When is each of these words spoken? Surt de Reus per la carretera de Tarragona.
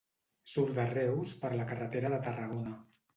Surt 0.51 0.71
de 0.77 0.85
Reus 0.93 1.33
per 1.43 1.51
la 1.59 1.67
carretera 1.73 2.11
de 2.15 2.19
Tarragona. 2.29 2.73